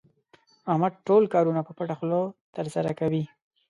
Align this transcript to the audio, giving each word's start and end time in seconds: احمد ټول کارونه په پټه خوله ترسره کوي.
احمد 0.71 0.93
ټول 1.07 1.23
کارونه 1.33 1.61
په 1.67 1.71
پټه 1.77 1.95
خوله 1.99 2.21
ترسره 2.55 2.91
کوي. 2.99 3.23